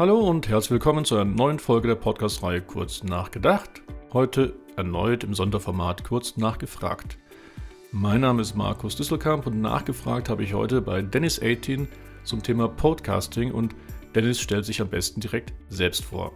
[0.00, 3.82] Hallo und herzlich willkommen zu einer neuen Folge der Podcast-Reihe Kurz nachgedacht.
[4.14, 7.18] Heute erneut im Sonderformat Kurz nachgefragt.
[7.92, 11.86] Mein Name ist Markus Disselkamp und nachgefragt habe ich heute bei Dennis 18
[12.24, 13.74] zum Thema Podcasting und
[14.14, 16.32] Dennis stellt sich am besten direkt selbst vor.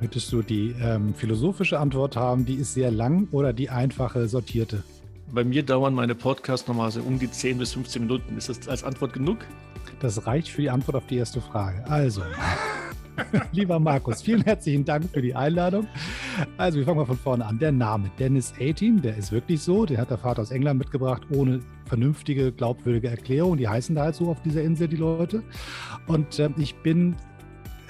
[0.00, 4.84] Möchtest du die ähm, philosophische Antwort haben, die ist sehr lang oder die einfache, sortierte?
[5.30, 8.38] Bei mir dauern meine Podcasts normalerweise um die 10 bis 15 Minuten.
[8.38, 9.40] Ist das als Antwort genug?
[10.00, 11.84] Das reicht für die Antwort auf die erste Frage.
[11.88, 12.22] Also,
[13.52, 15.88] lieber Markus, vielen herzlichen Dank für die Einladung.
[16.56, 17.58] Also, wir fangen mal von vorne an.
[17.58, 19.86] Der Name Dennis 18, der ist wirklich so.
[19.86, 23.56] Den hat der Vater aus England mitgebracht, ohne vernünftige, glaubwürdige Erklärung.
[23.56, 25.42] Die heißen da halt so auf dieser Insel, die Leute.
[26.06, 27.16] Und äh, ich bin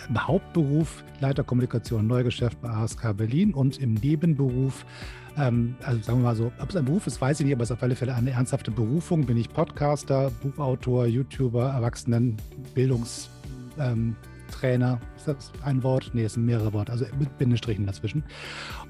[0.09, 4.84] im Hauptberuf Leiter Kommunikation Neugeschäft bei ASK Berlin und im Nebenberuf
[5.37, 7.62] ähm, also sagen wir mal so, ob es ein Beruf ist, weiß ich nicht, aber
[7.62, 9.25] es ist auf alle Fälle eine ernsthafte Berufung.
[9.25, 13.29] Bin ich Podcaster, Buchautor, YouTuber, Erwachsenenbildungstrainer.
[13.81, 14.17] Ähm,
[15.17, 16.11] ist das ein Wort?
[16.12, 18.25] Nee, es sind mehrere Worte, also mit Bindestrichen dazwischen.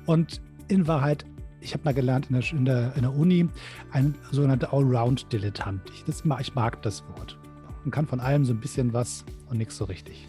[0.07, 1.27] Und in Wahrheit
[1.61, 3.49] ich habe mal gelernt in der, in der, in der Uni,
[3.91, 5.83] ein sogenannter Allround-Dilettant.
[5.93, 7.37] Ich, ich mag das Wort.
[7.85, 10.29] Man kann von allem so ein bisschen was und nichts so richtig.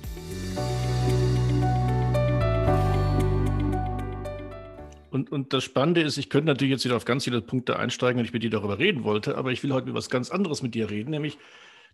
[5.11, 8.17] Und, und das Spannende ist, ich könnte natürlich jetzt wieder auf ganz viele Punkte einsteigen,
[8.17, 10.61] wenn ich mit dir darüber reden wollte, aber ich will heute über was ganz anderes
[10.61, 11.37] mit dir reden, nämlich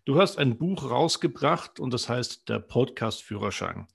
[0.04, 3.86] du hast ein Buch rausgebracht und das heißt der Podcast-Führerschein.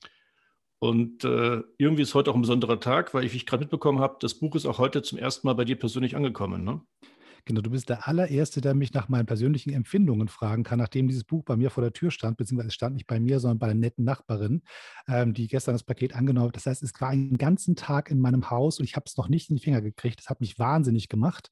[0.79, 4.17] Und äh, irgendwie ist heute auch ein besonderer Tag, weil ich, ich gerade mitbekommen habe,
[4.19, 6.63] das Buch ist auch heute zum ersten Mal bei dir persönlich angekommen.
[6.63, 6.81] Ne?
[7.45, 11.23] Genau, du bist der allererste, der mich nach meinen persönlichen Empfindungen fragen kann, nachdem dieses
[11.23, 13.67] Buch bei mir vor der Tür stand, beziehungsweise es stand nicht bei mir, sondern bei
[13.67, 14.61] einer netten Nachbarin,
[15.07, 16.55] ähm, die gestern das Paket angenommen hat.
[16.55, 19.29] Das heißt, es war einen ganzen Tag in meinem Haus und ich habe es noch
[19.29, 20.19] nicht in die Finger gekriegt.
[20.19, 21.49] Das hat mich wahnsinnig gemacht.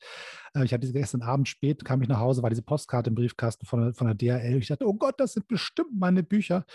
[0.53, 3.65] Äh, ich hatte gestern Abend spät, kam ich nach Hause, war diese Postkarte im Briefkasten
[3.65, 4.57] von der, von der DHL.
[4.57, 6.65] Ich dachte, oh Gott, das sind bestimmt meine Bücher.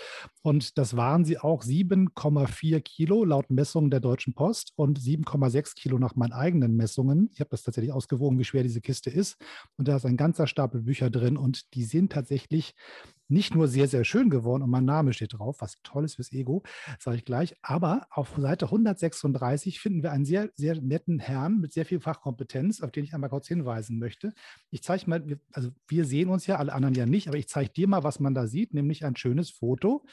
[0.42, 5.98] Und das waren sie auch 7,4 Kilo laut Messungen der Deutschen Post und 7,6 Kilo
[5.98, 7.30] nach meinen eigenen Messungen.
[7.32, 9.36] Ich habe das tatsächlich ausgewogen, wie schwer diese Kiste ist.
[9.76, 12.74] Und da ist ein ganzer Stapel Bücher drin und die sind tatsächlich
[13.28, 16.32] nicht nur sehr, sehr schön geworden und mein Name steht drauf, was toll ist fürs
[16.32, 16.62] Ego,
[16.98, 21.72] sage ich gleich, aber auf Seite 136 finden wir einen sehr, sehr netten Herrn mit
[21.72, 24.34] sehr viel Fachkompetenz, auf den ich einmal kurz hinweisen möchte.
[24.70, 27.72] Ich zeige mal, also wir sehen uns ja, alle anderen ja nicht, aber ich zeige
[27.72, 30.04] dir mal, was man da sieht, nämlich ein schönes Foto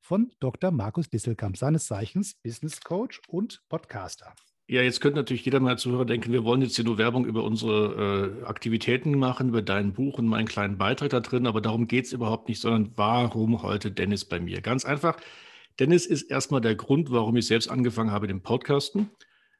[0.00, 0.70] von Dr.
[0.70, 4.34] Markus Disselkamp, seines Zeichens Business Coach und Podcaster.
[4.68, 7.44] Ja, jetzt könnte natürlich jeder mal Zuhörer denken, wir wollen jetzt hier nur Werbung über
[7.44, 11.86] unsere äh, Aktivitäten machen, über dein Buch und meinen kleinen Beitrag da drin, aber darum
[11.86, 14.60] geht es überhaupt nicht, sondern warum heute Dennis bei mir?
[14.60, 15.18] Ganz einfach,
[15.78, 19.10] Dennis ist erstmal der Grund, warum ich selbst angefangen habe, den Podcasten.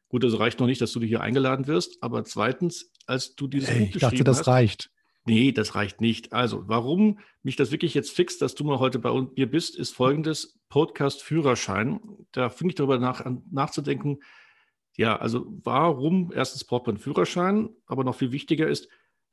[0.08, 3.70] Gut, das reicht noch nicht, dass du hier eingeladen wirst, aber zweitens, als du dieses
[3.70, 4.90] hey, Buch ich dachte, das hast, reicht.
[5.24, 6.32] Nee, das reicht nicht.
[6.32, 9.94] Also, warum mich das wirklich jetzt fixt, dass du mal heute bei mir bist, ist
[9.94, 12.00] folgendes: Podcast-Führerschein.
[12.32, 14.20] Da finde ich darüber nach, nachzudenken,
[14.96, 18.88] ja, also warum, erstens braucht man einen Führerschein, aber noch viel wichtiger ist,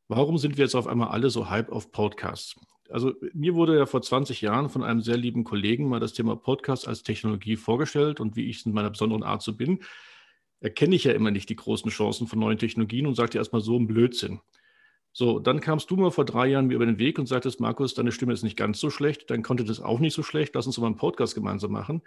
[0.08, 2.56] warum sind wir jetzt auf einmal alle so hype auf Podcasts?
[2.90, 6.36] Also mir wurde ja vor 20 Jahren von einem sehr lieben Kollegen mal das Thema
[6.36, 9.80] Podcast als Technologie vorgestellt und wie ich es in meiner besonderen Art so bin,
[10.60, 13.78] erkenne ich ja immer nicht die großen Chancen von neuen Technologien und sagte erstmal so
[13.80, 14.42] ein Blödsinn.
[15.14, 17.94] So, dann kamst du mal vor drei Jahren mir über den Weg und sagtest, Markus,
[17.94, 20.66] deine Stimme ist nicht ganz so schlecht, dein Content ist auch nicht so schlecht, lass
[20.66, 22.02] uns mal einen Podcast gemeinsam machen.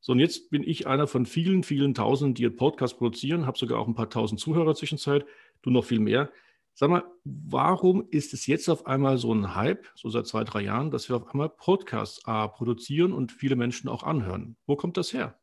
[0.00, 3.58] So, und jetzt bin ich einer von vielen, vielen Tausenden, die einen Podcast produzieren, habe
[3.58, 5.26] sogar auch ein paar tausend Zuhörer zwischenzeit,
[5.62, 6.30] du noch viel mehr.
[6.74, 10.60] Sag mal, warum ist es jetzt auf einmal so ein Hype, so seit zwei, drei
[10.60, 14.56] Jahren, dass wir auf einmal Podcasts A, produzieren und viele Menschen auch anhören?
[14.66, 15.38] Wo kommt das her?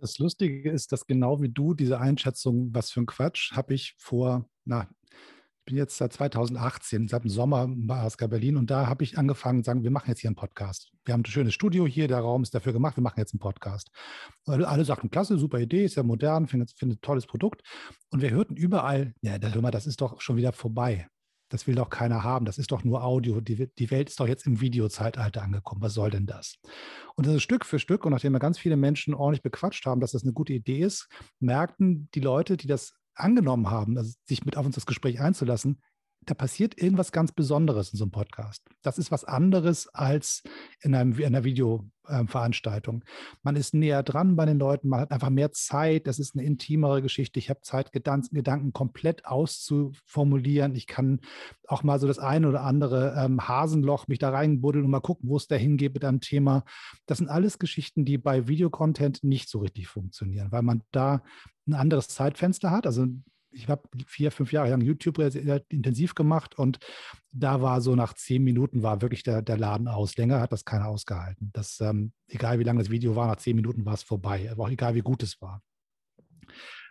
[0.00, 3.94] Das Lustige ist, dass genau wie du diese Einschätzung, was für ein Quatsch, habe ich
[3.98, 4.88] vor, na,
[5.64, 9.62] bin jetzt seit 2018, seit dem Sommer bei ASK Berlin und da habe ich angefangen
[9.62, 10.92] zu sagen, wir machen jetzt hier einen Podcast.
[11.04, 13.40] Wir haben ein schönes Studio hier, der Raum ist dafür gemacht, wir machen jetzt einen
[13.40, 13.90] Podcast.
[14.46, 17.62] Und alle sagten, klasse, super Idee, ist ja modern, finde find ein tolles Produkt.
[18.10, 21.08] Und wir hörten überall, ja, hör mal, das ist doch schon wieder vorbei.
[21.50, 22.46] Das will doch keiner haben.
[22.46, 23.40] Das ist doch nur Audio.
[23.40, 25.82] Die, die Welt ist doch jetzt im Videozeitalter angekommen.
[25.82, 26.56] Was soll denn das?
[27.14, 28.04] Und das ist Stück für Stück.
[28.04, 31.06] Und nachdem wir ganz viele Menschen ordentlich bequatscht haben, dass das eine gute Idee ist,
[31.38, 35.80] merkten die Leute, die das angenommen haben, also sich mit auf uns das Gespräch einzulassen,
[36.26, 38.62] da passiert irgendwas ganz Besonderes in so einem Podcast.
[38.82, 40.42] Das ist was anderes als
[40.80, 43.04] in, einem, in einer Videoveranstaltung.
[43.42, 46.44] Man ist näher dran bei den Leuten, man hat einfach mehr Zeit, das ist eine
[46.44, 47.38] intimere Geschichte.
[47.38, 50.74] Ich habe Zeit, Gedanken, komplett auszuformulieren.
[50.74, 51.20] Ich kann
[51.66, 55.28] auch mal so das eine oder andere ähm, Hasenloch mich da reinbuddeln und mal gucken,
[55.28, 56.64] wo es da hingeht mit einem Thema.
[57.06, 61.22] Das sind alles Geschichten, die bei Videocontent nicht so richtig funktionieren, weil man da
[61.66, 62.86] ein anderes Zeitfenster hat.
[62.86, 63.06] Also
[63.54, 66.78] ich habe vier, fünf Jahre lang YouTube sehr intensiv gemacht und
[67.30, 70.16] da war so nach zehn Minuten war wirklich der, der Laden aus.
[70.16, 71.50] Länger hat das keiner ausgehalten.
[71.52, 74.48] Das, ähm, egal wie lang das Video war, nach zehn Minuten war es vorbei.
[74.50, 75.62] Aber auch egal wie gut es war.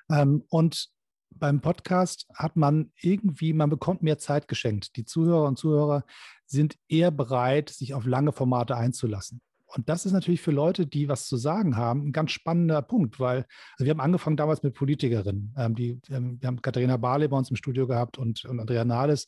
[0.10, 0.90] Ähm, und
[1.30, 4.96] beim Podcast hat man irgendwie, man bekommt mehr Zeit geschenkt.
[4.96, 6.06] Die Zuhörer und Zuhörer
[6.46, 9.42] sind eher bereit, sich auf lange Formate einzulassen.
[9.75, 13.20] Und das ist natürlich für Leute, die was zu sagen haben, ein ganz spannender Punkt,
[13.20, 15.54] weil also wir haben angefangen damals mit Politikerinnen.
[15.58, 18.86] Ähm, die, ähm, wir haben Katharina Barley bei uns im Studio gehabt und, und Andrea
[18.86, 19.25] Nahles.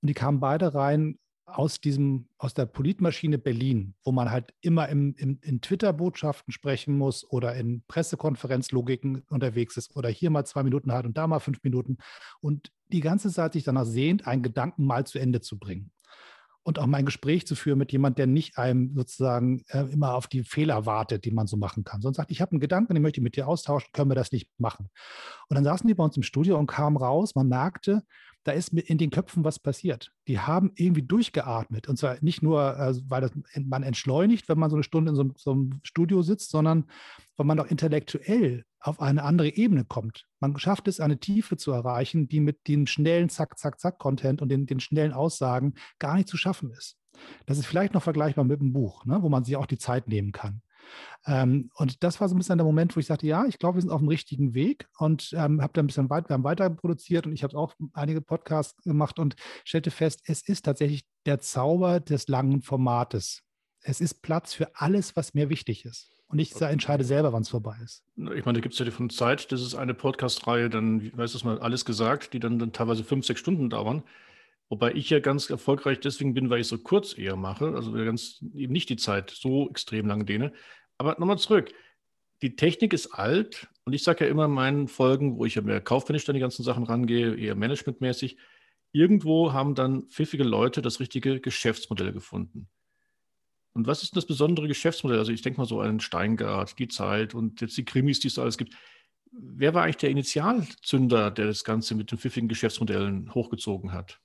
[0.00, 4.88] Und die kamen beide rein aus diesem, aus der Politmaschine Berlin, wo man halt immer
[4.88, 10.62] im, im, in Twitter-Botschaften sprechen muss oder in Pressekonferenzlogiken unterwegs ist oder hier mal zwei
[10.62, 11.96] Minuten hat und da mal fünf Minuten
[12.40, 15.90] und die ganze Zeit sich danach sehnt, einen Gedanken mal zu Ende zu bringen
[16.68, 20.14] und auch mal ein Gespräch zu führen mit jemandem, der nicht einem sozusagen äh, immer
[20.14, 22.92] auf die Fehler wartet, die man so machen kann, sondern sagt, ich habe einen Gedanken,
[22.92, 24.90] den möchte ich mit dir austauschen, können wir das nicht machen.
[25.48, 28.02] Und dann saßen die bei uns im Studio und kamen raus, man merkte,
[28.44, 30.12] da ist in den Köpfen was passiert.
[30.26, 31.88] Die haben irgendwie durchgeatmet.
[31.88, 35.16] Und zwar nicht nur, äh, weil das, man entschleunigt, wenn man so eine Stunde in
[35.16, 36.86] so, so einem Studio sitzt, sondern
[37.36, 40.26] weil man auch intellektuell auf eine andere Ebene kommt.
[40.40, 44.48] Man schafft es, eine Tiefe zu erreichen, die mit dem schnellen Zack, Zack, Zack-Content und
[44.48, 46.96] den, den schnellen Aussagen gar nicht zu schaffen ist.
[47.46, 50.06] Das ist vielleicht noch vergleichbar mit einem Buch, ne, wo man sich auch die Zeit
[50.08, 50.62] nehmen kann.
[51.26, 53.76] Ähm, und das war so ein bisschen der Moment, wo ich sagte, ja, ich glaube,
[53.76, 56.44] wir sind auf dem richtigen Weg und ähm, habe da ein bisschen weit, wir haben
[56.44, 61.04] weiter produziert und ich habe auch einige Podcasts gemacht und stellte fest, es ist tatsächlich
[61.26, 63.42] der Zauber des langen Formates.
[63.80, 66.10] Es ist Platz für alles, was mir wichtig ist.
[66.30, 68.04] Und ich entscheide selber, wann es vorbei ist.
[68.16, 71.46] Ich meine, da gibt es ja von Zeit, das ist eine Podcast-Reihe, dann, weißt du
[71.46, 74.02] mal, alles gesagt, die dann, dann teilweise fünf, sechs Stunden dauern.
[74.68, 78.44] Wobei ich ja ganz erfolgreich deswegen bin, weil ich so kurz eher mache, also ganz
[78.54, 80.52] eben nicht die Zeit so extrem lang dehne.
[80.98, 81.72] Aber nochmal zurück.
[82.42, 85.62] Die Technik ist alt und ich sage ja immer in meinen Folgen, wo ich ja
[85.62, 88.36] mehr kaufmännisch an die ganzen Sachen rangehe, eher managementmäßig,
[88.92, 92.68] irgendwo haben dann pfiffige Leute das richtige Geschäftsmodell gefunden.
[93.72, 95.18] Und was ist denn das besondere Geschäftsmodell?
[95.18, 98.34] Also ich denke mal so an Steingart, die Zeit und jetzt die Krimis, die es
[98.34, 98.74] da alles gibt.
[99.30, 104.20] Wer war eigentlich der Initialzünder, der das Ganze mit den pfiffigen Geschäftsmodellen hochgezogen hat?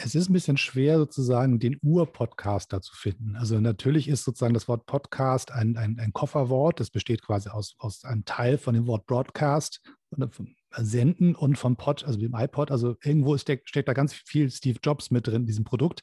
[0.00, 3.34] Es ist ein bisschen schwer, sozusagen den Ur-Podcaster zu finden.
[3.34, 6.78] Also natürlich ist sozusagen das Wort Podcast ein, ein, ein Kofferwort.
[6.78, 9.80] Das besteht quasi aus, aus einem Teil von dem Wort Broadcast,
[10.70, 12.70] Senden und vom Pod, also dem iPod.
[12.70, 16.02] Also irgendwo ist der, steckt da ganz viel Steve Jobs mit drin, in diesem Produkt.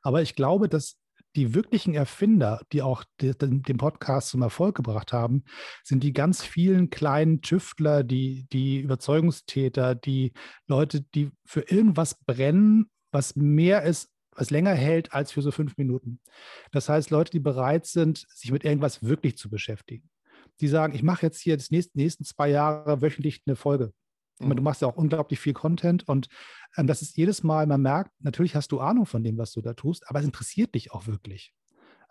[0.00, 0.96] Aber ich glaube, dass
[1.36, 5.44] die wirklichen Erfinder, die auch den Podcast zum Erfolg gebracht haben,
[5.82, 10.32] sind die ganz vielen kleinen Tüftler, die, die Überzeugungstäter, die
[10.66, 15.76] Leute, die für irgendwas brennen was mehr ist, was länger hält als für so fünf
[15.76, 16.20] Minuten.
[16.72, 20.10] Das heißt, Leute, die bereit sind, sich mit irgendwas wirklich zu beschäftigen.
[20.60, 23.92] Die sagen, ich mache jetzt hier die nächsten, nächsten zwei Jahre wöchentlich eine Folge.
[24.40, 24.56] Mhm.
[24.56, 26.28] Du machst ja auch unglaublich viel Content und
[26.76, 29.62] ähm, das ist jedes Mal, man merkt, natürlich hast du Ahnung von dem, was du
[29.62, 31.54] da tust, aber es interessiert dich auch wirklich.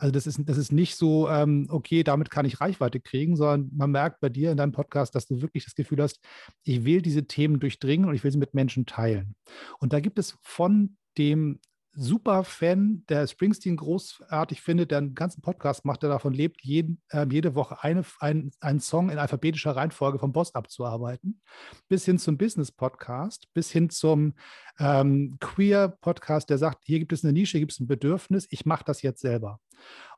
[0.03, 3.71] Also das ist, das ist nicht so, ähm, okay, damit kann ich Reichweite kriegen, sondern
[3.73, 6.19] man merkt bei dir in deinem Podcast, dass du wirklich das Gefühl hast,
[6.65, 9.37] ich will diese Themen durchdringen und ich will sie mit Menschen teilen.
[9.79, 11.61] Und da gibt es von dem
[11.93, 17.01] super Fan, der Springsteen großartig findet, der einen ganzen Podcast macht, der davon lebt, jeden,
[17.09, 21.41] äh, jede Woche eine, ein, einen Song in alphabetischer Reihenfolge vom Boss abzuarbeiten,
[21.87, 24.33] bis hin zum Business-Podcast, bis hin zum
[24.79, 28.65] ähm, Queer-Podcast, der sagt, hier gibt es eine Nische, hier gibt es ein Bedürfnis, ich
[28.65, 29.59] mache das jetzt selber.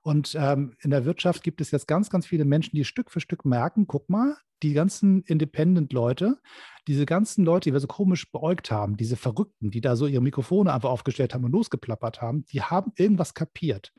[0.01, 3.19] Und ähm, in der Wirtschaft gibt es jetzt ganz, ganz viele Menschen, die Stück für
[3.19, 6.39] Stück merken, guck mal, die ganzen Independent-Leute,
[6.87, 10.21] diese ganzen Leute, die wir so komisch beäugt haben, diese Verrückten, die da so ihre
[10.21, 13.91] Mikrofone einfach aufgestellt haben und losgeplappert haben, die haben irgendwas kapiert.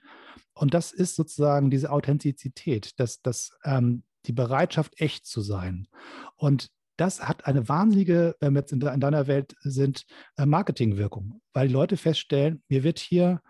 [0.54, 5.88] Und das ist sozusagen diese Authentizität, das, das, ähm, die Bereitschaft, echt zu sein.
[6.36, 10.04] Und das hat eine wahnsinnige, wenn wir jetzt in, deiner Welt sind,
[10.36, 13.42] äh, Marketingwirkung, weil die Leute feststellen, mir wird hier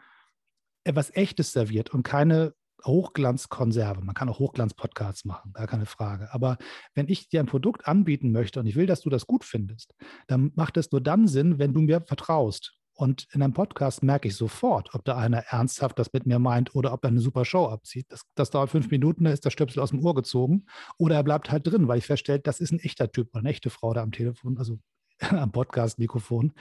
[0.87, 4.01] etwas Echtes serviert und keine Hochglanzkonserve.
[4.03, 6.33] Man kann auch Hochglanz-Podcasts machen, gar keine Frage.
[6.33, 6.57] Aber
[6.95, 9.95] wenn ich dir ein Produkt anbieten möchte und ich will, dass du das gut findest,
[10.27, 12.75] dann macht es nur dann Sinn, wenn du mir vertraust.
[12.95, 16.75] Und in einem Podcast merke ich sofort, ob da einer ernsthaft das mit mir meint
[16.75, 18.07] oder ob er eine super Show abzieht.
[18.09, 20.65] Das, das dauert fünf Minuten, da ist der Stöpsel aus dem Ohr gezogen.
[20.97, 23.51] Oder er bleibt halt drin, weil ich feststelle, das ist ein echter Typ oder eine
[23.51, 24.79] echte Frau da am Telefon, also
[25.21, 26.53] am Podcast-Mikrofon.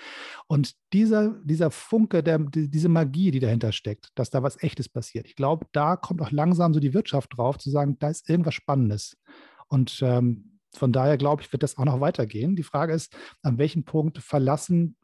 [0.48, 5.28] Und dieser, dieser Funke, der, diese Magie, die dahinter steckt, dass da was Echtes passiert,
[5.28, 8.54] ich glaube, da kommt auch langsam so die Wirtschaft drauf, zu sagen, da ist irgendwas
[8.54, 9.18] Spannendes.
[9.68, 12.56] Und ähm, von daher glaube ich, wird das auch noch weitergehen.
[12.56, 14.98] Die Frage ist, an welchem Punkt verlassen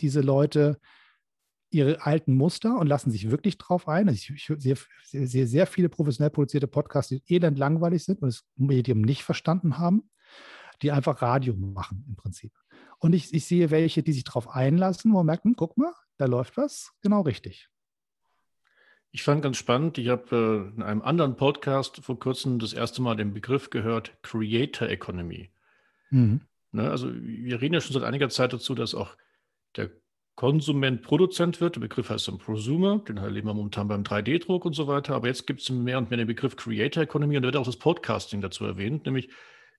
[0.00, 0.78] diese Leute
[1.70, 4.08] ihre alten Muster und lassen sich wirklich drauf ein.
[4.08, 4.76] Also ich, ich sehe,
[5.26, 9.78] sehe, sehr viele professionell produzierte Podcasts, die elend langweilig sind und das Medium nicht verstanden
[9.78, 10.08] haben
[10.82, 12.52] die einfach Radio machen im Prinzip.
[12.98, 15.92] Und ich, ich sehe welche, die sich darauf einlassen, wo man merkt, hm, guck mal,
[16.16, 17.68] da läuft was genau richtig.
[19.12, 23.00] Ich fand ganz spannend, ich habe äh, in einem anderen Podcast vor kurzem das erste
[23.00, 25.50] Mal den Begriff gehört, Creator Economy.
[26.10, 26.42] Mhm.
[26.72, 29.16] Ne, also wir reden ja schon seit einiger Zeit dazu, dass auch
[29.76, 29.90] der
[30.34, 31.76] Konsument Produzent wird.
[31.76, 35.14] Der Begriff heißt dann Prosumer, den erleben wir momentan beim 3D-Druck und so weiter.
[35.14, 37.64] Aber jetzt gibt es mehr und mehr den Begriff Creator Economy und da wird auch
[37.64, 39.30] das Podcasting dazu erwähnt, nämlich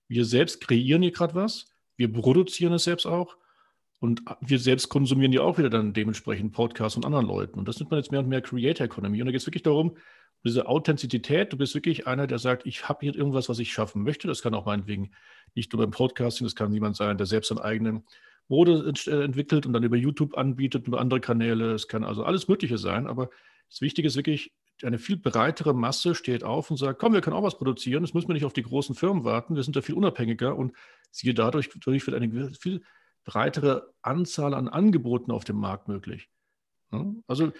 [0.08, 3.36] wir selbst kreieren hier gerade was, wir produzieren es selbst auch
[4.00, 7.58] und wir selbst konsumieren ja auch wieder dann dementsprechend Podcasts und anderen Leuten.
[7.58, 9.20] Und das nennt man jetzt mehr und mehr Creator Economy.
[9.20, 9.96] Und da geht es wirklich darum,
[10.44, 14.04] diese Authentizität, du bist wirklich einer, der sagt, ich habe hier irgendwas, was ich schaffen
[14.04, 14.28] möchte.
[14.28, 15.10] Das kann auch meinetwegen
[15.54, 18.04] nicht nur beim Podcasting, das kann jemand sein, der selbst seinen eigenen
[18.46, 21.72] Mode äh, entwickelt und dann über YouTube anbietet, über andere Kanäle.
[21.72, 23.30] Es kann also alles Mögliche sein, aber
[23.68, 24.52] das Wichtige ist wirklich,
[24.82, 28.14] eine viel breitere Masse steht auf und sagt, komm, wir können auch was produzieren, das
[28.14, 30.72] müssen wir nicht auf die großen Firmen warten, wir sind da viel unabhängiger und
[31.10, 32.82] siehe dadurch, dadurch wird eine viel
[33.24, 36.28] breitere Anzahl an Angeboten auf dem Markt möglich.
[37.26, 37.52] Also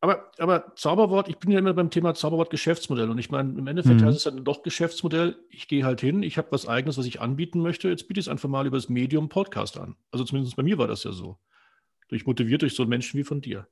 [0.00, 3.10] aber, aber Zauberwort, ich bin ja immer beim Thema Zauberwort Geschäftsmodell.
[3.10, 4.04] Und ich meine, im Endeffekt mhm.
[4.04, 7.20] heißt es dann doch Geschäftsmodell, ich gehe halt hin, ich habe was eigenes, was ich
[7.20, 7.88] anbieten möchte.
[7.88, 9.96] Jetzt biete ich es einfach mal über das Medium Podcast an.
[10.12, 11.38] Also zumindest bei mir war das ja so.
[12.08, 13.68] Durch motiviert durch so einen Menschen wie von dir.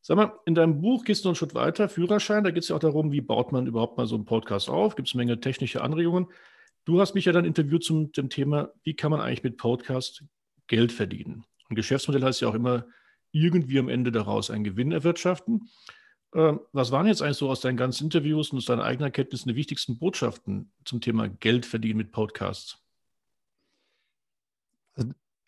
[0.00, 2.76] Sag mal, in deinem Buch gehst du einen Schritt weiter, Führerschein, da geht es ja
[2.76, 4.94] auch darum, wie baut man überhaupt mal so einen Podcast auf?
[4.96, 6.28] Gibt es eine Menge technische Anregungen.
[6.84, 10.24] Du hast mich ja dann interviewt zum dem Thema, wie kann man eigentlich mit Podcast
[10.66, 11.44] Geld verdienen?
[11.68, 12.86] Und Geschäftsmodell heißt ja auch immer,
[13.32, 15.68] irgendwie am Ende daraus einen Gewinn erwirtschaften.
[16.34, 19.48] Ähm, was waren jetzt eigentlich so aus deinen ganzen Interviews und aus deinen eigenen Erkenntnissen
[19.48, 22.78] die wichtigsten Botschaften zum Thema Geld verdienen mit Podcasts?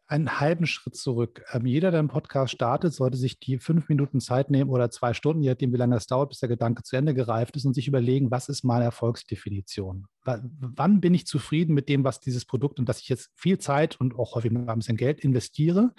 [0.09, 1.45] Einen halben Schritt zurück.
[1.53, 5.15] Ähm, jeder, der einen Podcast startet, sollte sich die fünf Minuten Zeit nehmen oder zwei
[5.15, 7.75] Stunden, je nachdem, wie lange es dauert, bis der Gedanke zu Ende gereift ist und
[7.75, 10.07] sich überlegen, was ist meine Erfolgsdefinition?
[10.25, 13.59] W wann bin ich zufrieden mit dem, was dieses Produkt und dass ich jetzt viel
[13.59, 15.93] Zeit und auch häufig ein bisschen Geld investiere?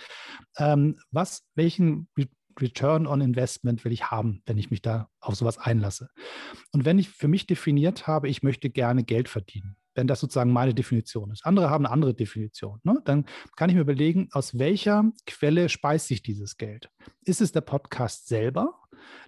[0.58, 2.08] Ähm, was, welchen
[2.60, 6.10] Return on Investment will ich haben, wenn ich mich da auf sowas einlasse?
[6.72, 10.54] Und wenn ich für mich definiert habe, ich möchte gerne Geld verdienen, wenn das sozusagen
[10.54, 11.46] meine Definition ist.
[11.46, 12.80] Andere haben eine andere Definition.
[12.84, 13.02] Ne?
[13.04, 13.26] Dann
[13.56, 16.90] kann ich mir überlegen, aus welcher Quelle speist sich dieses Geld?
[17.26, 18.80] Ist es der Podcast selber?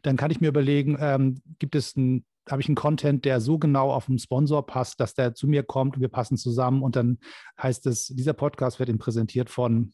[0.03, 3.59] Dann kann ich mir überlegen, ähm, gibt es ein habe ich einen Content, der so
[3.59, 6.95] genau auf den Sponsor passt, dass der zu mir kommt und wir passen zusammen und
[6.95, 7.19] dann
[7.61, 9.93] heißt es, dieser Podcast wird ihm präsentiert von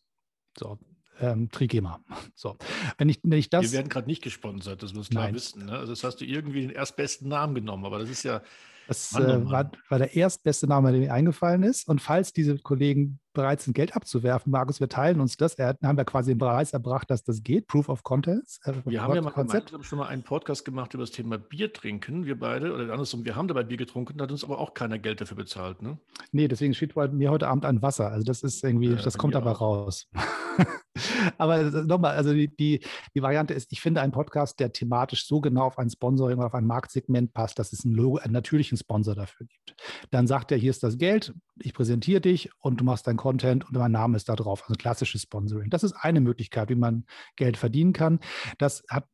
[0.58, 0.80] so,
[1.20, 2.00] ähm, Trigema.
[2.34, 2.58] So.
[2.98, 3.64] Wenn ich, wenn ich das.
[3.64, 5.36] Wir werden gerade nicht gesponsert, das muss klar Nein.
[5.36, 5.66] wissen.
[5.66, 5.72] Ne?
[5.74, 8.42] Also das hast du irgendwie den erstbesten Namen genommen, aber das ist ja
[8.88, 11.88] das äh, war, war, der erstbeste Name, der mir eingefallen ist.
[11.88, 15.54] Und falls diese Kollegen bereit sind, Geld abzuwerfen, Markus, wir teilen uns das.
[15.56, 17.68] Er, haben wir quasi den Beweis erbracht, dass das geht.
[17.68, 18.60] Proof of Contents.
[18.64, 21.72] Äh, wir haben ja mal gemeinsam schon mal einen Podcast gemacht über das Thema Bier
[21.72, 22.74] trinken, wir beide.
[22.74, 25.82] Oder andersrum, wir haben dabei Bier getrunken, hat uns aber auch keiner Geld dafür bezahlt.
[25.82, 26.00] Ne?
[26.32, 28.10] Nee, deswegen steht mir heute Abend ein Wasser.
[28.10, 29.62] Also das ist irgendwie, äh, das kommt aber auch.
[29.62, 30.08] raus.
[31.38, 32.80] Aber nochmal, also die, die,
[33.14, 36.48] die, Variante ist, ich finde einen Podcast, der thematisch so genau auf ein Sponsoring oder
[36.48, 39.76] auf ein Marktsegment passt, dass es einen, Logo, einen natürlichen Sponsor dafür gibt.
[40.12, 43.66] Dann sagt er, hier ist das Geld, ich präsentiere dich und du machst deinen Content
[43.66, 44.62] und mein Name ist da drauf.
[44.68, 45.72] Also klassisches Sponsoring.
[45.72, 47.06] Das ist eine Möglichkeit, wie man
[47.36, 48.20] Geld verdienen kann.
[48.60, 49.08] Das hat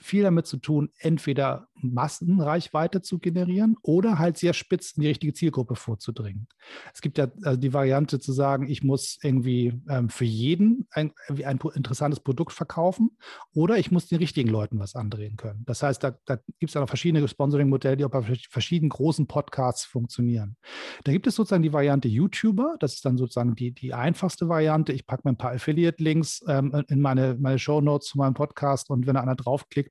[0.00, 5.32] viel damit zu tun, entweder Massenreichweite zu generieren oder halt sehr spitz in die richtige
[5.32, 6.48] Zielgruppe vorzudringen.
[6.92, 11.12] Es gibt ja also die Variante zu sagen, ich muss irgendwie ähm, für jeden ein,
[11.28, 13.16] ein interessantes Produkt verkaufen
[13.54, 15.62] oder ich muss den richtigen Leuten was andrehen können.
[15.66, 19.26] Das heißt, da, da gibt es ja noch verschiedene Sponsoring-Modelle, die auch bei verschiedenen großen
[19.26, 20.56] Podcasts funktionieren.
[21.04, 24.92] Da gibt es sozusagen die Variante YouTuber, das ist dann sozusagen die, die einfachste Variante.
[24.92, 28.90] Ich packe mir ein paar Affiliate-Links ähm, in meine, meine Show Notes zu meinem Podcast
[28.90, 29.87] und wenn da einer draufklickt,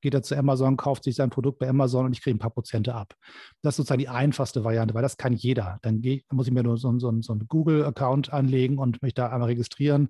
[0.00, 2.40] geht er zu Amazon, kauft sich sein ein Produkt bei Amazon und ich kriege ein
[2.40, 3.14] paar Prozente ab.
[3.62, 5.78] Das ist sozusagen die einfachste Variante, weil das kann jeder.
[5.82, 9.48] Dann muss ich mir nur so, so, so einen Google-Account anlegen und mich da einmal
[9.48, 10.08] registrieren.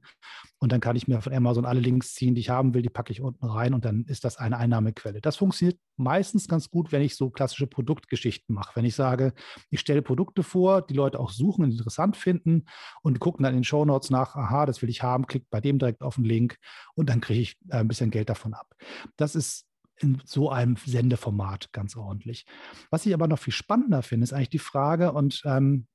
[0.58, 2.90] Und dann kann ich mir von Amazon alle Links ziehen, die ich haben will, die
[2.90, 5.20] packe ich unten rein und dann ist das eine Einnahmequelle.
[5.20, 8.72] Das funktioniert meistens ganz gut, wenn ich so klassische Produktgeschichten mache.
[8.74, 9.32] Wenn ich sage,
[9.70, 12.64] ich stelle Produkte vor, die Leute auch suchen und interessant finden
[13.02, 15.60] und gucken dann in den Show Notes nach, aha, das will ich haben, klickt bei
[15.60, 16.58] dem direkt auf den Link
[16.94, 18.74] und dann kriege ich äh, ein bisschen Geld davon ab.
[19.16, 19.66] Das ist
[19.98, 22.46] in so einem Sendeformat ganz ordentlich.
[22.90, 25.86] Was ich aber noch viel spannender finde, ist eigentlich die Frage, und ähm,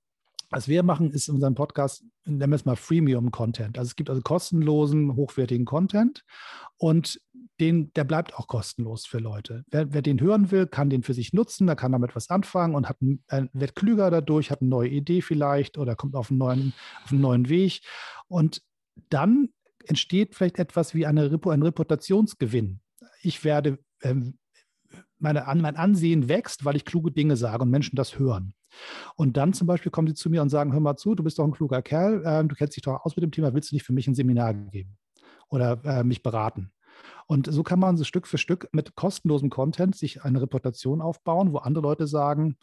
[0.52, 3.78] was wir machen, ist in unserem Podcast, nennen wir es mal Freemium-Content.
[3.78, 6.24] Also es gibt also kostenlosen, hochwertigen Content
[6.78, 7.20] und
[7.60, 9.64] den, der bleibt auch kostenlos für Leute.
[9.72, 12.76] Wer, wer den hören will, kann den für sich nutzen, da kann damit was anfangen
[12.76, 16.40] und hat, äh, wird klüger dadurch, hat eine neue Idee vielleicht oder kommt auf einen
[16.40, 16.74] neuen,
[17.04, 17.82] auf einen neuen Weg.
[18.28, 18.62] Und
[19.10, 19.50] dann
[19.86, 22.82] entsteht vielleicht etwas wie eine, ein Reputationsgewinn.
[23.26, 24.38] Ich werde ähm,
[25.18, 28.54] meine, mein Ansehen wächst, weil ich kluge Dinge sage und Menschen das hören.
[29.16, 31.40] Und dann zum Beispiel kommen sie zu mir und sagen, hör mal zu, du bist
[31.40, 33.76] doch ein kluger Kerl, äh, du kennst dich doch aus mit dem Thema, willst du
[33.76, 34.98] nicht für mich ein Seminar geben
[35.50, 36.72] oder äh, mich beraten?
[37.28, 41.54] Und so kann man so Stück für Stück mit kostenlosem Content sich eine Reputation aufbauen,
[41.54, 42.58] wo andere Leute sagen,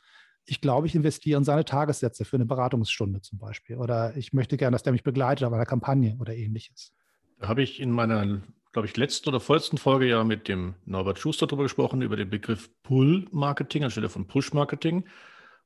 [0.44, 3.76] ich glaube, ich investiere in seine Tagessätze für eine Beratungsstunde zum Beispiel.
[3.76, 6.92] Oder ich möchte gerne, dass der mich begleitet auf einer Kampagne oder ähnliches.
[7.38, 8.42] Da habe ich in meiner,
[8.72, 12.30] glaube ich, letzten oder vorletzten Folge ja mit dem Norbert Schuster darüber gesprochen, über den
[12.30, 15.04] Begriff Pull-Marketing anstelle von Push-Marketing.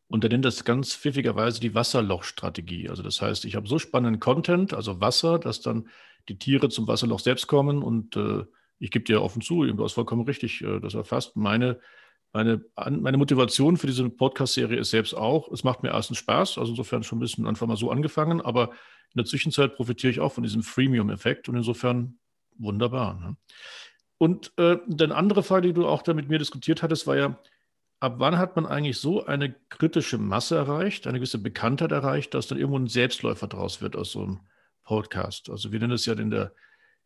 [0.09, 2.89] Und er nennt das ganz pfiffigerweise die Wasserloch-Strategie.
[2.89, 5.89] Also das heißt, ich habe so spannenden Content, also Wasser, dass dann
[6.29, 7.83] die Tiere zum Wasserloch selbst kommen.
[7.83, 8.45] Und äh,
[8.79, 11.37] ich gebe dir offen zu, du hast vollkommen richtig äh, das erfasst.
[11.37, 11.81] Meine
[12.37, 16.73] meine, meine Motivation für diese Podcast-Serie ist selbst auch, es macht mir erstens Spaß, also
[16.73, 18.73] insofern schon ein bisschen einfach mal so angefangen, aber
[19.15, 22.19] in der Zwischenzeit profitiere ich auch von diesem Freemium-Effekt und insofern
[22.59, 23.15] wunderbar.
[23.15, 23.37] Ne?
[24.19, 27.39] Und äh, eine andere Frage, die du auch da mit mir diskutiert hattest, war ja,
[28.01, 32.47] ab wann hat man eigentlich so eine kritische Masse erreicht, eine gewisse Bekanntheit erreicht, dass
[32.47, 34.41] dann irgendwo ein Selbstläufer draus wird aus so einem
[34.85, 35.51] Podcast?
[35.51, 36.53] Also wir nennen es ja in der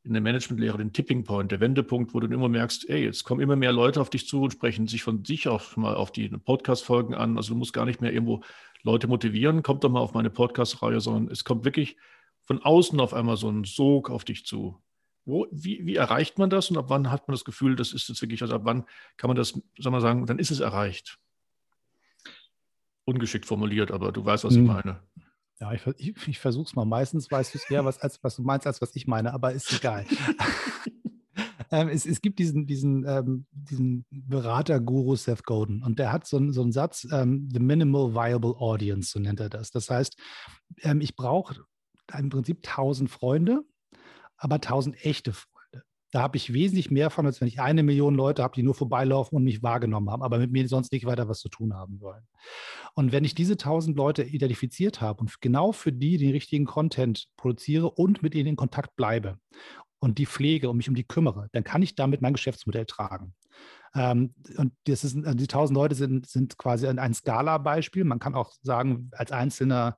[0.02, 3.42] in der Managementlehre den Tipping Point, der Wendepunkt, wo du immer merkst, ey, jetzt kommen
[3.42, 6.28] immer mehr Leute auf dich zu und sprechen sich von sich auch mal auf die
[6.28, 7.36] Podcast-Folgen an.
[7.36, 8.42] Also du musst gar nicht mehr irgendwo
[8.82, 11.98] Leute motivieren, kommt doch mal auf meine Podcast-Reihe, sondern es kommt wirklich
[12.42, 14.80] von außen auf einmal so ein Sog auf dich zu.
[15.30, 18.08] Wo, wie, wie, erreicht man das und ab wann hat man das Gefühl, das ist
[18.08, 18.84] jetzt wirklich, also ab wann
[19.16, 21.18] kann man das, sagen wir sagen, dann ist es erreicht?
[23.04, 24.62] Ungeschickt formuliert, aber du weißt, was hm.
[24.62, 25.02] ich meine.
[25.60, 26.86] Ja, ich, ich, ich versuche es mal.
[26.86, 29.52] Meistens weißt du es eher, was, als, was du meinst, als was ich meine, aber
[29.52, 30.06] ist egal.
[31.70, 36.50] ähm, es, es, gibt diesen, diesen, ähm, diesen Berater-Guru Seth Godin und der hat so,
[36.50, 39.70] so einen Satz, ähm, The Minimal Viable Audience, so nennt er das.
[39.70, 40.16] Das heißt,
[40.82, 41.64] ähm, ich brauche
[42.18, 43.62] im Prinzip tausend Freunde,
[44.40, 45.84] aber tausend echte Freunde.
[46.12, 48.74] Da habe ich wesentlich mehr von, als wenn ich eine Million Leute habe, die nur
[48.74, 52.00] vorbeilaufen und mich wahrgenommen haben, aber mit mir sonst nicht weiter was zu tun haben
[52.00, 52.26] wollen.
[52.94, 57.26] Und wenn ich diese tausend Leute identifiziert habe und genau für die den richtigen Content
[57.36, 59.38] produziere und mit ihnen in Kontakt bleibe
[60.00, 63.34] und die pflege und mich um die kümmere, dann kann ich damit mein Geschäftsmodell tragen.
[63.94, 68.04] Ähm, und das ist, die tausend Leute sind, sind quasi ein Skala-Beispiel.
[68.04, 69.96] Man kann auch sagen, als einzelner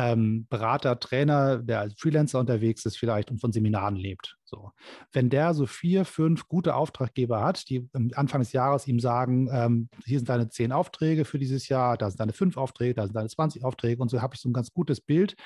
[0.00, 4.36] ähm, Berater, Trainer, der als Freelancer unterwegs ist vielleicht und von Seminaren lebt.
[4.50, 4.72] So.
[5.12, 9.48] Wenn der so vier, fünf gute Auftraggeber hat, die am Anfang des Jahres ihm sagen,
[9.52, 13.04] ähm, hier sind deine zehn Aufträge für dieses Jahr, da sind deine fünf Aufträge, da
[13.04, 15.36] sind deine 20 Aufträge und so habe ich so ein ganz gutes Bild,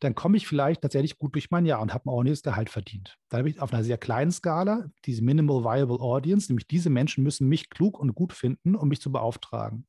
[0.00, 3.16] dann komme ich vielleicht tatsächlich gut durch mein Jahr und habe ein ordentliches Gehalt verdient.
[3.30, 7.24] Dann habe ich auf einer sehr kleinen Skala diese Minimal Viable Audience, nämlich diese Menschen
[7.24, 9.86] müssen mich klug und gut finden, um mich zu beauftragen.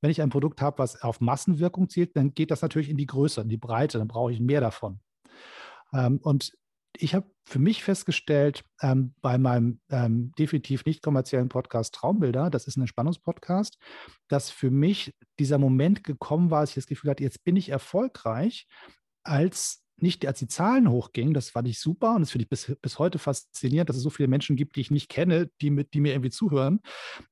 [0.00, 3.06] Wenn ich ein Produkt habe, was auf Massenwirkung zielt, dann geht das natürlich in die
[3.06, 4.98] Größe, in die Breite, dann brauche ich mehr davon.
[5.92, 6.52] Ähm, und
[6.96, 12.66] ich habe für mich festgestellt, ähm, bei meinem ähm, definitiv nicht kommerziellen Podcast Traumbilder, das
[12.66, 13.78] ist ein Entspannungspodcast,
[14.28, 17.68] dass für mich dieser Moment gekommen war, dass ich das Gefühl hatte, jetzt bin ich
[17.70, 18.66] erfolgreich,
[19.22, 22.74] als nicht als die Zahlen hochgingen, das fand ich super und das finde ich bis,
[22.80, 25.92] bis heute faszinierend, dass es so viele Menschen gibt, die ich nicht kenne, die, mit,
[25.92, 26.80] die mir irgendwie zuhören.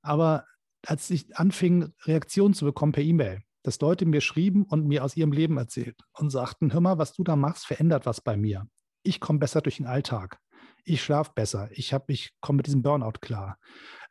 [0.02, 0.44] Aber
[0.86, 5.16] als ich anfing, Reaktionen zu bekommen per E-Mail, dass Leute mir schrieben und mir aus
[5.16, 8.66] ihrem Leben erzählt und sagten, hör mal, was du da machst, verändert was bei mir
[9.02, 10.38] ich komme besser durch den Alltag.
[10.84, 11.68] Ich schlafe besser.
[11.72, 13.58] Ich, ich komme mit diesem Burnout klar.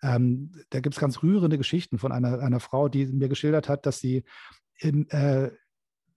[0.01, 3.85] Ähm, da gibt es ganz rührende Geschichten von einer, einer Frau, die mir geschildert hat,
[3.85, 4.23] dass sie
[4.79, 5.51] in, äh,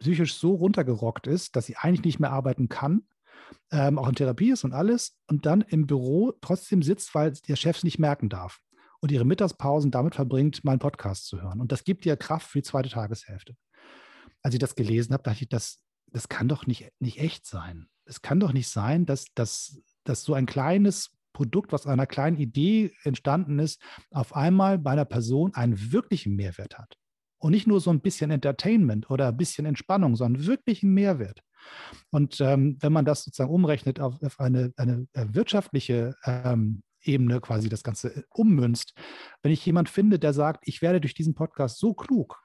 [0.01, 3.03] psychisch so runtergerockt ist, dass sie eigentlich nicht mehr arbeiten kann,
[3.71, 7.57] ähm, auch in Therapie ist und alles, und dann im Büro trotzdem sitzt, weil der
[7.57, 8.61] Chef es nicht merken darf
[9.01, 11.61] und ihre Mittagspausen damit verbringt, meinen Podcast zu hören.
[11.61, 13.57] Und das gibt ihr Kraft für die zweite Tageshälfte.
[14.43, 15.79] Als ich das gelesen habe, dachte ich, das,
[16.13, 20.25] das kann doch nicht, nicht echt sein es kann doch nicht sein, dass, dass, dass
[20.25, 25.55] so ein kleines Produkt, was einer kleinen Idee entstanden ist, auf einmal bei einer Person
[25.55, 26.97] einen wirklichen Mehrwert hat.
[27.39, 31.41] Und nicht nur so ein bisschen Entertainment oder ein bisschen Entspannung, sondern wirklich einen Mehrwert.
[32.11, 37.41] Und ähm, wenn man das sozusagen umrechnet auf, auf eine, eine äh, wirtschaftliche ähm, Ebene
[37.41, 38.93] quasi das Ganze äh, ummünzt,
[39.43, 42.43] wenn ich jemand finde, der sagt, ich werde durch diesen Podcast so klug,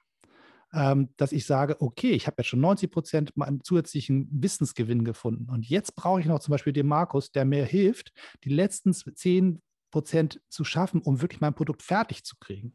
[1.17, 5.49] dass ich sage, okay, ich habe jetzt schon 90 Prozent einen zusätzlichen Wissensgewinn gefunden.
[5.49, 8.11] Und jetzt brauche ich noch zum Beispiel den Markus, der mir hilft,
[8.43, 9.61] die letzten 10
[9.91, 12.73] Prozent zu schaffen, um wirklich mein Produkt fertig zu kriegen.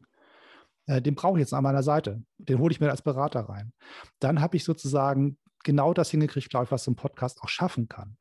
[0.87, 2.23] Äh, den brauche ich jetzt an meiner Seite.
[2.39, 3.71] Den hole ich mir als Berater rein.
[4.19, 7.87] Dann habe ich sozusagen genau das hingekriegt, glaube ich, was so ein Podcast auch schaffen
[7.87, 8.17] kann.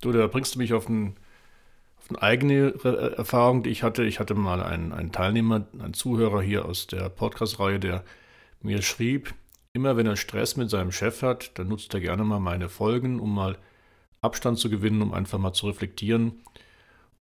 [0.00, 1.14] Du, da bringst du mich auf, ein,
[2.08, 2.74] eine eigene
[3.16, 4.02] Erfahrung, die ich hatte.
[4.02, 8.04] Ich hatte mal einen, einen Teilnehmer, einen Zuhörer hier aus der Podcast-Reihe, der
[8.62, 9.34] mir schrieb,
[9.72, 13.20] immer wenn er Stress mit seinem Chef hat, dann nutzt er gerne mal meine Folgen,
[13.20, 13.58] um mal
[14.20, 16.42] Abstand zu gewinnen, um einfach mal zu reflektieren.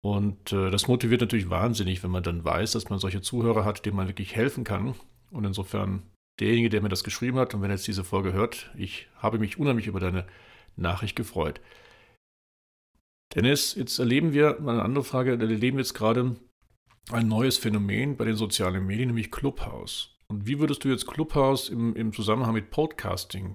[0.04, 3.86] Und äh, das motiviert natürlich wahnsinnig, wenn man dann weiß, dass man solche Zuhörer hat,
[3.86, 4.94] denen man wirklich helfen kann.
[5.30, 6.02] Und insofern
[6.40, 7.54] derjenige, der mir das geschrieben hat.
[7.54, 10.26] Und wenn er jetzt diese Folge hört, ich habe mich unheimlich über deine
[10.76, 11.60] Nachricht gefreut.
[13.34, 16.36] Dennis, jetzt erleben wir, eine andere Frage, erleben wir jetzt gerade
[17.10, 20.13] ein neues Phänomen bei den sozialen Medien, nämlich Clubhouse.
[20.34, 23.54] Und wie würdest du jetzt Clubhouse im, im Zusammenhang mit Podcasting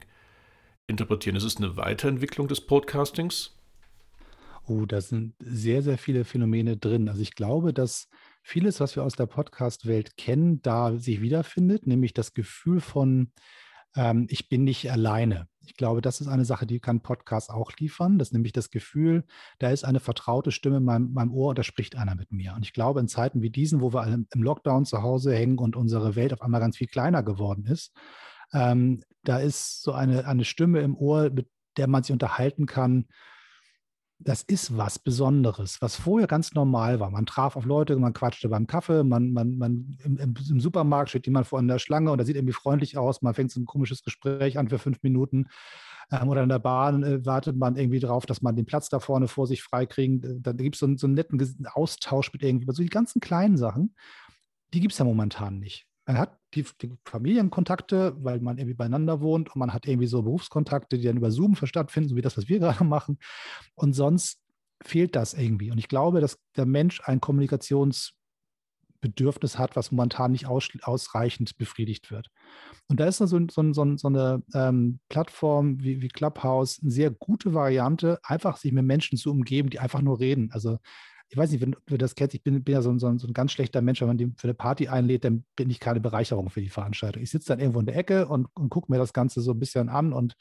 [0.88, 1.36] interpretieren?
[1.36, 3.54] Ist es eine Weiterentwicklung des Podcastings?
[4.66, 7.10] Oh, da sind sehr, sehr viele Phänomene drin.
[7.10, 8.08] Also ich glaube, dass
[8.44, 13.34] vieles, was wir aus der Podcast-Welt kennen, da sich wiederfindet, nämlich das Gefühl von,
[13.98, 15.50] ähm, ich bin nicht alleine.
[15.70, 18.18] Ich glaube, das ist eine Sache, die kann Podcast auch liefern.
[18.18, 19.24] Das ist nämlich das Gefühl,
[19.60, 22.56] da ist eine vertraute Stimme in meinem, meinem Ohr und da spricht einer mit mir.
[22.56, 25.76] Und ich glaube, in Zeiten wie diesen, wo wir im Lockdown zu Hause hängen und
[25.76, 27.94] unsere Welt auf einmal ganz viel kleiner geworden ist,
[28.52, 33.06] ähm, da ist so eine, eine Stimme im Ohr, mit der man sich unterhalten kann,
[34.22, 37.10] das ist was Besonderes, was vorher ganz normal war.
[37.10, 41.26] Man traf auf Leute, man quatschte beim Kaffee, man, man, man im, im, Supermarkt steht
[41.26, 44.04] jemand vor einer Schlange und da sieht irgendwie freundlich aus, man fängt so ein komisches
[44.04, 45.48] Gespräch an für fünf Minuten.
[46.12, 49.00] Ähm, oder in der Bahn äh, wartet man irgendwie drauf, dass man den Platz da
[49.00, 50.26] vorne vor sich freikriegt.
[50.26, 53.58] Äh, da gibt es so, so einen netten Austausch mit irgendwie, so die ganzen kleinen
[53.58, 53.96] Sachen,
[54.74, 55.88] die gibt es ja momentan nicht.
[56.06, 60.24] Man hat die, die, Familienkontakte, weil man irgendwie beieinander wohnt und man hat irgendwie so
[60.24, 63.20] Berufskontakte, die dann über Zoom stattfinden, so wie das, was wir gerade machen.
[63.76, 64.40] Und sonst
[64.84, 65.72] fehlt das irgendwie.
[65.72, 72.12] Und ich glaube, dass der Mensch ein Kommunikationsbedürfnis hat, was momentan nicht aus, ausreichend befriedigt
[72.12, 72.30] wird.
[72.88, 77.12] Und da ist so, so, so, so eine ähm, Plattform wie, wie Clubhouse eine sehr
[77.12, 80.50] gute Variante, einfach sich mit Menschen zu umgeben, die einfach nur reden.
[80.52, 80.80] Also
[81.32, 83.34] ich weiß nicht, wenn du das kennst, ich bin, bin ja so, so, so, ein
[83.34, 86.50] ganz schlechter Mensch, wenn man den für eine Party einlädt, dann bin ich keine Bereicherung
[86.50, 87.22] für die Veranstaltung.
[87.22, 89.60] Ich sitze dann irgendwo in der Ecke und, und gucke mir das Ganze so ein
[89.60, 90.36] bisschen an und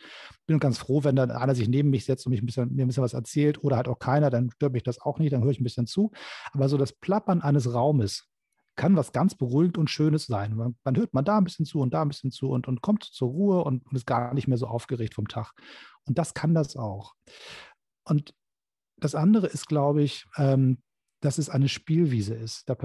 [0.47, 2.87] bin ganz froh, wenn dann einer sich neben mich setzt und mich ein bisschen, mir
[2.87, 5.43] ein bisschen was erzählt oder halt auch keiner, dann stört mich das auch nicht, dann
[5.43, 6.11] höre ich ein bisschen zu.
[6.53, 8.27] Aber so das Plappern eines Raumes
[8.75, 10.57] kann was ganz beruhigend und Schönes sein.
[10.57, 12.81] Man, man, hört man da ein bisschen zu und da ein bisschen zu und, und
[12.81, 15.53] kommt zur Ruhe und, und ist gar nicht mehr so aufgeregt vom Tag.
[16.07, 17.13] Und das kann das auch.
[18.05, 18.33] Und
[19.01, 20.79] das andere ist, glaube ich, ähm,
[21.21, 22.69] dass es eine Spielwiese ist.
[22.69, 22.77] Da,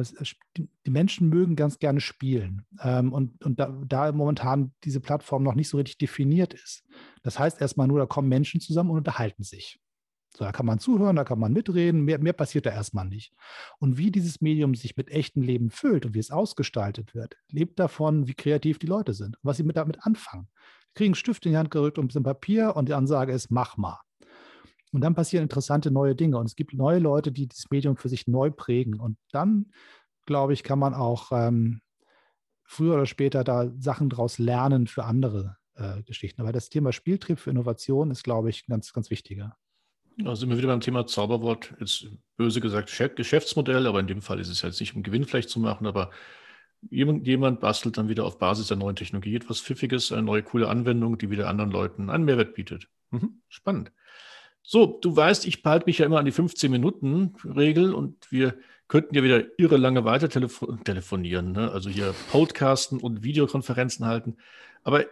[0.58, 2.66] die Menschen mögen ganz gerne spielen.
[2.82, 6.84] Ähm, und und da, da, momentan diese Plattform noch nicht so richtig definiert ist.
[7.22, 9.80] Das heißt erstmal nur, da kommen Menschen zusammen und unterhalten sich.
[10.36, 13.34] So, da kann man zuhören, da kann man mitreden, mehr, mehr passiert da erstmal nicht.
[13.78, 17.80] Und wie dieses Medium sich mit echtem Leben füllt und wie es ausgestaltet wird, lebt
[17.80, 20.48] davon, wie kreativ die Leute sind und was sie mit, damit anfangen.
[20.90, 23.32] Die kriegen einen Stift in die Hand gerückt und ein bisschen Papier und die Ansage
[23.32, 24.00] ist, mach mal.
[24.94, 26.38] Und dann passieren interessante neue Dinge.
[26.38, 29.00] Und es gibt neue Leute, die das Medium für sich neu prägen.
[29.00, 29.72] Und dann,
[30.26, 31.82] glaube ich, kann man auch ähm,
[32.64, 36.42] früher oder später da Sachen daraus lernen für andere äh, Geschichten.
[36.42, 39.58] Aber das Thema Spieltrieb für Innovation ist, glaube ich, ganz, ganz wichtiger.
[40.18, 41.74] Da sind wir wieder beim Thema Zauberwort.
[41.80, 45.50] Jetzt böse gesagt Geschäftsmodell, aber in dem Fall ist es jetzt nicht um Gewinn vielleicht
[45.50, 46.12] zu machen, aber
[46.90, 50.70] jemand, jemand bastelt dann wieder auf Basis der neuen Technologie etwas Pfiffiges, eine neue coole
[50.70, 52.88] Anwendung, die wieder anderen Leuten einen Mehrwert bietet.
[53.10, 53.92] Mhm, spannend.
[54.66, 59.22] So, du weißt, ich behalte mich ja immer an die 15-Minuten-Regel und wir könnten ja
[59.22, 61.70] wieder irre lange weiter telefo telefonieren, ne?
[61.72, 64.38] also hier Podcasten und Videokonferenzen halten.
[64.84, 65.06] Aber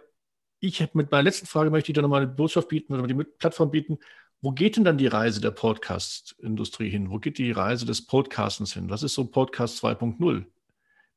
[0.60, 3.14] ich habe mit meiner letzten Frage möchte ich dir nochmal eine Botschaft bieten oder die
[3.14, 3.98] Plattform bieten.
[4.40, 7.10] Wo geht denn dann die Reise der Podcast-Industrie hin?
[7.10, 8.88] Wo geht die Reise des Podcastens hin?
[8.88, 10.18] Was ist so Podcast 2.0?
[10.18, 10.46] Wir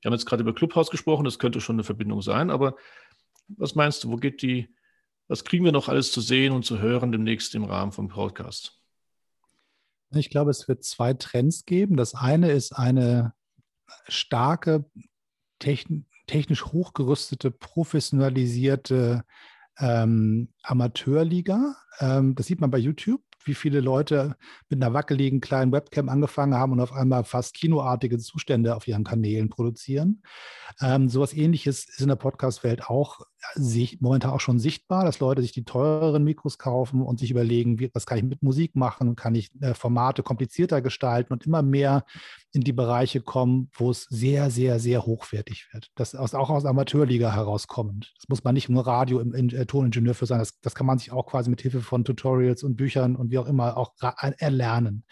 [0.04, 2.76] haben jetzt gerade über Clubhouse gesprochen, das könnte schon eine Verbindung sein, aber
[3.48, 4.68] was meinst du, wo geht die
[5.28, 8.80] was kriegen wir noch alles zu sehen und zu hören demnächst im Rahmen vom Podcast?
[10.14, 11.98] Ich glaube, es wird zwei Trends geben.
[11.98, 13.34] Das eine ist eine
[14.08, 14.86] starke,
[15.60, 19.26] technisch hochgerüstete, professionalisierte
[19.80, 21.76] ähm, Amateurliga.
[22.00, 24.36] Ähm, das sieht man bei YouTube wie viele Leute
[24.70, 29.04] mit einer wackeligen kleinen Webcam angefangen haben und auf einmal fast kinoartige Zustände auf ihren
[29.04, 30.24] Kanälen produzieren.
[30.82, 33.22] Ähm, sowas ähnliches ist in der Podcast-Welt auch
[33.54, 37.80] sich, momentan auch schon sichtbar, dass Leute sich die teureren Mikros kaufen und sich überlegen,
[37.80, 41.62] wie, was kann ich mit Musik machen, kann ich äh, Formate komplizierter gestalten und immer
[41.62, 42.06] mehr
[42.52, 45.92] in die Bereiche kommen, wo es sehr, sehr, sehr hochwertig wird.
[45.96, 48.14] Das ist auch aus Amateurliga herauskommend.
[48.18, 50.88] Das muss man nicht nur Radio im, im äh, Toningenieur für sein, das, das kann
[50.88, 53.94] man sich auch quasi mit Hilfe von Tutorials und Büchern und wie auch immer auch
[54.38, 55.04] erlernen.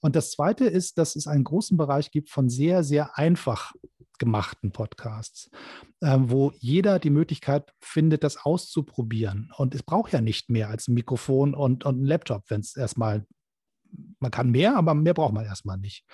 [0.00, 3.72] Und das Zweite ist, dass es einen großen Bereich gibt von sehr, sehr einfach
[4.22, 5.50] gemachten Podcasts,
[6.00, 9.50] äh, wo jeder die Möglichkeit findet, das auszuprobieren.
[9.56, 12.76] Und es braucht ja nicht mehr als ein Mikrofon und, und ein Laptop, wenn es
[12.76, 13.26] erstmal,
[14.20, 16.04] man kann mehr, aber mehr braucht man erstmal nicht.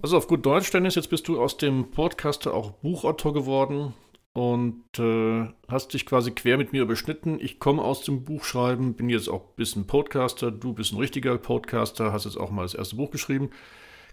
[0.02, 3.92] Also auf gut Deutsch, Dennis, jetzt bist du aus dem Podcaster auch Buchautor geworden
[4.34, 7.40] und äh, hast dich quasi quer mit mir überschnitten.
[7.40, 11.36] Ich komme aus dem Buchschreiben, bin jetzt auch ein bisschen Podcaster, du bist ein richtiger
[11.38, 13.50] Podcaster, hast jetzt auch mal das erste Buch geschrieben.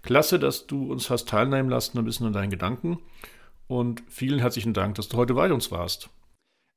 [0.02, 2.98] Klasse, dass du uns hast teilnehmen lassen, ein bisschen an deinen Gedanken.
[3.68, 6.10] Und vielen herzlichen Dank, dass du heute bei uns warst.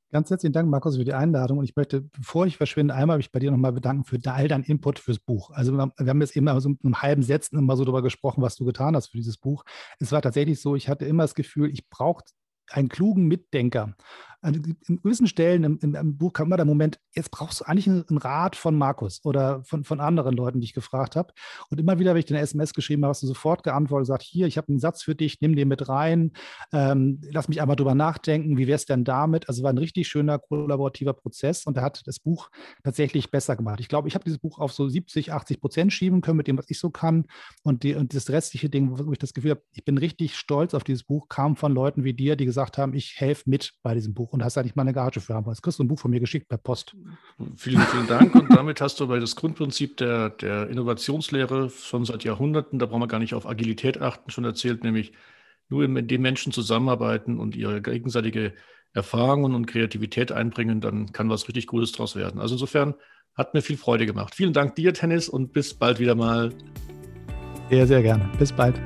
[0.10, 1.58] Ganz herzlichen Dank, Markus, für die Einladung.
[1.58, 4.64] Und ich möchte, bevor ich verschwinde, einmal mich bei dir nochmal bedanken für all deinen
[4.64, 5.52] Input fürs Buch.
[5.52, 8.56] Also wir haben jetzt eben so mit einem halben Sätzen immer so darüber gesprochen, was
[8.56, 9.66] du getan hast für dieses Buch.
[10.00, 12.24] Es war tatsächlich so, ich hatte immer das Gefühl, ich brauche
[12.70, 13.96] einen klugen Mitdenker.
[14.42, 17.88] An gewissen Stellen im, im, im, Buch kam immer der Moment, jetzt brauchst du eigentlich
[17.88, 21.34] einen, Rat von Markus oder von, von anderen Leuten, die ich gefragt habe.
[21.70, 24.24] Und immer wieder, wenn ich eine SMS geschrieben habe, hast du sofort geantwortet und gesagt,
[24.24, 26.34] hier, ich habe einen Satz für dich, nimm den mit rein,
[26.72, 29.50] ähm, lass mich einmal drüber nachdenken, wie wäre es denn damit?
[29.50, 32.50] Also war ein richtig schöner kollaborativer Prozess und er hat das Buch
[32.84, 33.80] tatsächlich besser gemacht.
[33.80, 36.58] Ich glaube, ich habe dieses Buch auf so 70, 80 Prozent schieben können mit dem,
[36.58, 37.26] was ich so kann.
[37.64, 40.74] Und, die, und das restliche Ding, wo ich das Gefühl habe, ich bin richtig stolz
[40.74, 43.94] auf dieses Buch, kam von Leuten wie dir, die gesagt haben, ich helfe mit bei
[43.94, 45.50] diesem Buch und hast da nicht mal eine Gage für haben.
[45.50, 46.96] Jetzt kriegst du ein Buch von mir geschickt per Post.
[47.56, 48.36] Vielen, vielen Dank.
[48.36, 53.02] Und damit hast du bei das Grundprinzip der, der Innovationslehre schon seit Jahrhunderten, da brauchen
[53.02, 55.14] wir gar nicht auf Agilität achten, schon erzählt, nämlich
[55.70, 58.54] nur mit den Menschen zusammenarbeiten und ihre gegenseitige
[58.94, 62.40] Erfahrungen und Kreativität einbringen, dann kann was richtig Gutes daraus werden.
[62.40, 62.96] Also insofern
[63.36, 64.34] hat mir viel Freude gemacht.
[64.34, 66.54] Vielen Dank dir, Tennis, und bis bald wieder mal.
[67.70, 68.30] Sehr, sehr gerne.
[68.40, 68.80] Bis bald.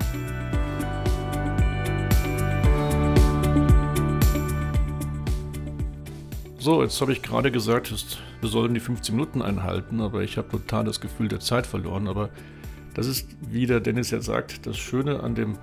[6.61, 7.91] So, jetzt habe ich gerade gesagt,
[8.39, 12.07] wir sollen die 15 Minuten einhalten, aber ich habe total das Gefühl der Zeit verloren.
[12.07, 12.29] Aber
[12.93, 15.57] das ist, wie der Dennis jetzt sagt, das Schöne an dem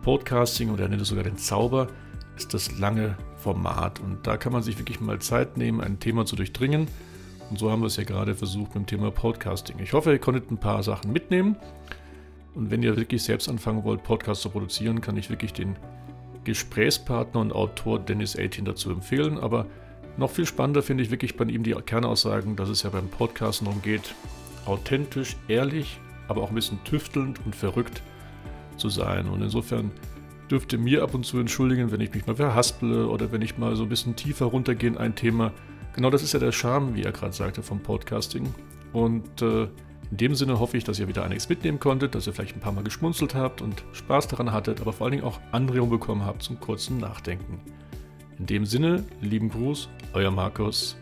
[0.00, 1.88] Podcasting oder er nennt es sogar den Zauber,
[2.34, 4.00] ist das lange Format.
[4.00, 6.88] Und da kann man sich wirklich mal Zeit nehmen, ein Thema zu durchdringen.
[7.50, 9.80] Und so haben wir es ja gerade versucht mit dem Thema Podcasting.
[9.80, 11.56] Ich hoffe, ihr konntet ein paar Sachen mitnehmen.
[12.54, 15.76] Und wenn ihr wirklich selbst anfangen wollt, Podcasts zu produzieren, kann ich wirklich den
[16.44, 19.36] Gesprächspartner und Autor Dennis 18 dazu empfehlen.
[19.36, 19.66] Aber
[20.16, 23.62] noch viel spannender finde ich wirklich bei ihm die Kernaussagen, dass es ja beim Podcast
[23.62, 24.14] darum geht,
[24.66, 25.98] authentisch, ehrlich,
[26.28, 28.02] aber auch ein bisschen tüftelnd und verrückt
[28.76, 29.28] zu sein.
[29.28, 29.90] Und insofern
[30.50, 33.74] dürfte mir ab und zu entschuldigen, wenn ich mich mal verhaspele oder wenn ich mal
[33.74, 35.52] so ein bisschen tiefer runtergehe in ein Thema.
[35.94, 38.52] Genau das ist ja der Charme, wie er gerade sagte, vom Podcasting.
[38.92, 39.68] Und äh,
[40.10, 42.60] in dem Sinne hoffe ich, dass ihr wieder einiges mitnehmen konntet, dass ihr vielleicht ein
[42.60, 46.26] paar Mal geschmunzelt habt und Spaß daran hattet, aber vor allen Dingen auch Anregungen bekommen
[46.26, 47.60] habt zum kurzen Nachdenken.
[48.42, 50.96] In dem Sinne, lieben Gruß, euer Markus.